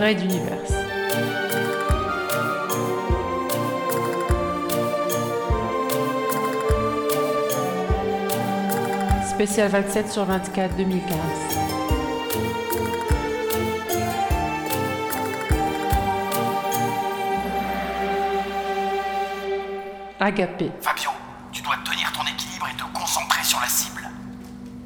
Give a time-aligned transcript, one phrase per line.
[0.00, 0.72] Raid Universe.
[9.28, 11.16] Spécial 27 sur 24 2015.
[20.18, 20.72] Agapé.
[20.80, 21.10] Fabio,
[21.52, 24.08] tu dois tenir ton équilibre et te concentrer sur la cible.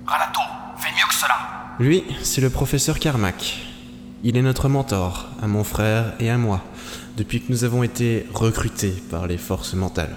[0.06, 0.40] Ralato,
[0.76, 1.36] fais mieux que cela.
[1.78, 3.73] Lui, c'est le professeur Carmack.
[4.26, 6.64] Il est notre mentor, à mon frère et à moi,
[7.18, 10.16] depuis que nous avons été recrutés par les forces mentales.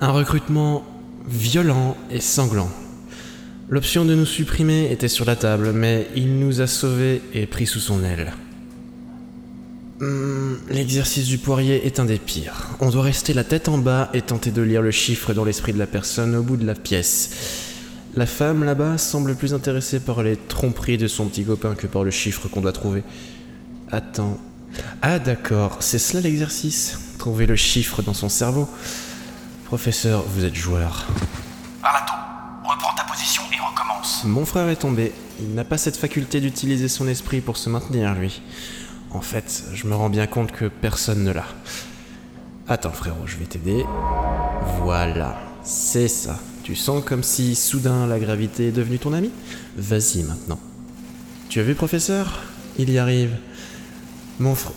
[0.00, 0.82] Un recrutement
[1.28, 2.70] violent et sanglant.
[3.68, 7.66] L'option de nous supprimer était sur la table, mais il nous a sauvés et pris
[7.66, 8.32] sous son aile.
[10.00, 12.70] Hmm, L'exercice du poirier est un des pires.
[12.80, 15.74] On doit rester la tête en bas et tenter de lire le chiffre dans l'esprit
[15.74, 17.71] de la personne au bout de la pièce.
[18.14, 22.04] La femme là-bas semble plus intéressée par les tromperies de son petit copain que par
[22.04, 23.04] le chiffre qu'on doit trouver.
[23.90, 24.36] Attends.
[25.00, 26.98] Ah d'accord, c'est cela l'exercice?
[27.18, 28.68] Trouver le chiffre dans son cerveau.
[29.64, 31.06] Professeur, vous êtes joueur.
[31.82, 32.12] Ralato,
[32.64, 34.24] reprends ta position et recommence.
[34.24, 35.12] Mon frère est tombé.
[35.40, 38.42] Il n'a pas cette faculté d'utiliser son esprit pour se maintenir, lui.
[39.10, 41.46] En fait, je me rends bien compte que personne ne l'a.
[42.68, 43.86] Attends, frérot, je vais t'aider.
[44.82, 46.38] Voilà, c'est ça.
[46.62, 49.30] Tu sens comme si soudain la gravité est devenue ton ami
[49.76, 50.60] Vas-y maintenant.
[51.48, 52.40] Tu as vu, professeur?
[52.78, 53.32] Il y arrive.
[54.38, 54.72] Mon frère.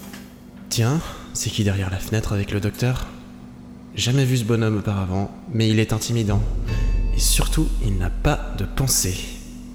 [0.69, 0.99] Tiens,
[1.33, 3.07] c'est qui derrière la fenêtre avec le docteur?
[3.95, 6.41] Jamais vu ce bonhomme auparavant, mais il est intimidant.
[7.15, 9.15] Et surtout, il n'a pas de pensée.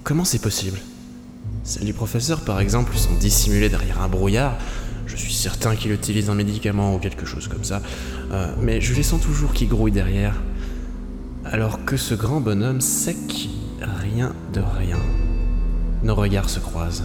[0.03, 0.79] Comment c'est possible?
[1.63, 4.57] Celles du professeur, par exemple, sont dissimulées derrière un brouillard.
[5.07, 7.81] Je suis certain qu'il utilise un médicament ou quelque chose comme ça.
[8.31, 10.35] Euh, mais je les sens toujours qui grouillent derrière.
[11.51, 13.49] Alors que ce grand bonhomme sec,
[13.81, 14.95] rien de rien.
[16.01, 17.03] Nos regards se croisent.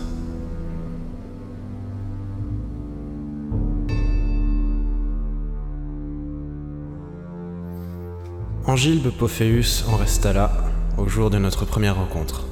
[8.66, 10.52] Angilbe Pophéus en resta là,
[10.96, 12.44] au jour de notre première rencontre.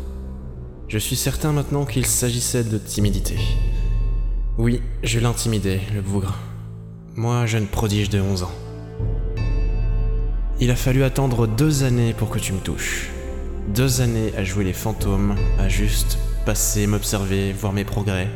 [0.88, 3.37] Je suis certain maintenant qu'il s'agissait de timidité.
[4.59, 6.34] Oui, je l'intimidais, le bougre.
[7.15, 8.64] Moi, jeune prodige de 11 ans.
[10.60, 13.10] Il a fallu attendre deux années pour que tu me touches.
[13.75, 16.16] Deux années à jouer les fantômes, à juste
[16.47, 18.28] passer, m'observer, voir mes progrès,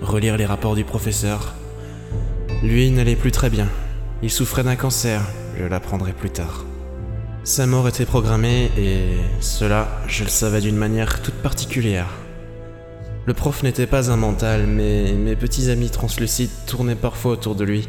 [0.00, 1.54] relire les rapports du professeur.
[2.62, 3.68] Lui n'allait plus très bien.
[4.22, 5.22] Il souffrait d'un cancer,
[5.58, 6.64] je l'apprendrai plus tard.
[7.42, 12.10] Sa mort était programmée et cela, je le savais d'une manière toute particulière.
[13.26, 17.64] Le prof n'était pas un mental, mais mes petits amis translucides tournaient parfois autour de
[17.64, 17.88] lui,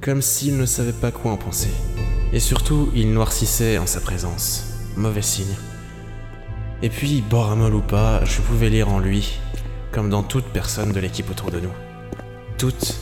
[0.00, 1.70] comme s'ils ne savaient pas quoi en penser.
[2.34, 4.64] Et surtout, il noircissait en sa présence.
[4.96, 5.54] Mauvais signe.
[6.82, 9.38] Et puis, Boramol ou pas, je pouvais lire en lui,
[9.92, 11.70] comme dans toute personne de l'équipe autour de nous.
[12.58, 12.98] Toutes,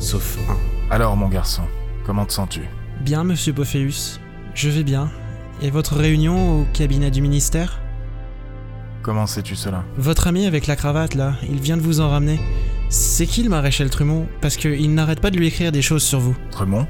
[0.00, 0.56] sauf un.
[0.92, 1.62] Alors, mon garçon,
[2.04, 2.62] comment te sens-tu?
[3.00, 4.18] Bien, monsieur Pophéus.
[4.56, 5.08] Je vais bien.
[5.62, 7.80] Et votre réunion au cabinet du ministère?
[9.02, 9.84] Comment sais-tu cela?
[9.98, 12.40] Votre ami avec la cravate, là, il vient de vous en ramener.
[12.88, 16.18] C'est qui le maréchal Trumont Parce qu'il n'arrête pas de lui écrire des choses sur
[16.18, 16.36] vous.
[16.50, 16.88] Tremont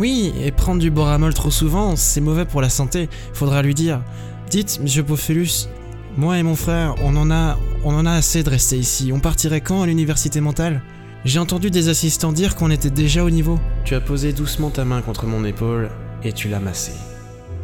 [0.00, 3.08] Oui, et prendre du boramol trop souvent, c'est mauvais pour la santé.
[3.32, 4.02] Faudra lui dire.
[4.50, 5.68] Dites, monsieur Pophelus,
[6.16, 9.12] moi et mon frère, on en a, on en a assez de rester ici.
[9.12, 10.82] On partirait quand à l'université mentale?
[11.24, 13.58] J'ai entendu des assistants dire qu'on était déjà au niveau.
[13.84, 15.90] Tu as posé doucement ta main contre mon épaule
[16.22, 16.92] et tu l'as massée.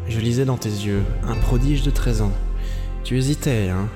[0.07, 2.33] Je lisais dans tes yeux un prodige de 13 ans.
[3.03, 3.87] Tu hésitais, hein?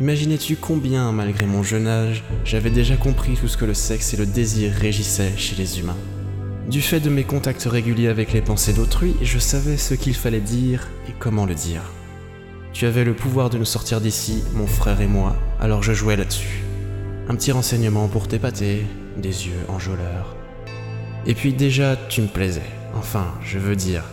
[0.00, 4.16] Imaginais-tu combien, malgré mon jeune âge, j'avais déjà compris tout ce que le sexe et
[4.16, 5.96] le désir régissaient chez les humains?
[6.68, 10.40] Du fait de mes contacts réguliers avec les pensées d'autrui, je savais ce qu'il fallait
[10.40, 11.82] dire et comment le dire.
[12.72, 16.16] Tu avais le pouvoir de nous sortir d'ici, mon frère et moi, alors je jouais
[16.16, 16.64] là-dessus.
[17.28, 18.86] Un petit renseignement pour t'épater,
[19.18, 20.34] des yeux enjôleurs.
[21.26, 22.62] Et puis déjà, tu me plaisais.
[22.94, 24.04] Enfin, je veux dire,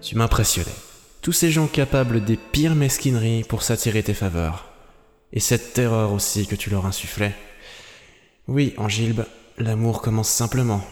[0.00, 0.70] tu m'impressionnais.
[1.20, 4.70] Tous ces gens capables des pires mesquineries pour s'attirer tes faveurs.
[5.34, 7.34] Et cette terreur aussi que tu leur insufflais.
[8.48, 9.24] Oui, Angilbe,
[9.58, 10.82] l'amour commence simplement.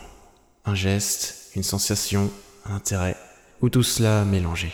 [0.71, 2.31] Un geste, une sensation,
[2.65, 3.17] un intérêt,
[3.61, 4.73] ou tout cela mélangé.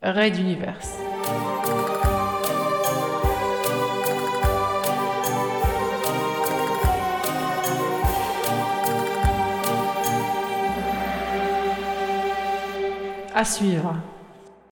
[0.00, 0.90] Raid Universe.
[13.34, 13.96] À suivre.